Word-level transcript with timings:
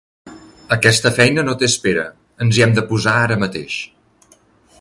Aquesta 0.75 1.11
feina 1.17 1.43
no 1.49 1.55
té 1.59 1.69
espera: 1.73 2.07
ens 2.47 2.59
hi 2.61 2.67
hem 2.67 2.75
de 2.81 2.85
posar 2.93 3.17
ara 3.27 3.41
mateix. 3.45 3.81